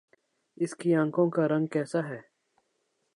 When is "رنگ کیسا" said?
1.47-1.99